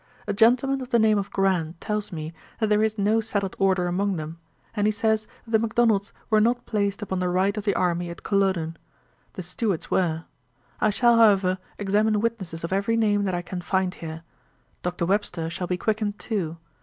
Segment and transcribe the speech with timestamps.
[0.25, 3.85] A gentleman of the name of Grant tells me, that there is no settled order
[3.85, 4.39] among them;
[4.75, 8.09] and he says, that the Macdonalds were not placed upon the right of the army
[8.09, 8.77] at Culloden;
[9.33, 10.23] the Stuarts were.
[10.79, 14.23] I shall, however, examine witnesses of every name that I can find here.
[14.81, 15.05] Dr.
[15.05, 16.57] Webster shall be quickened too.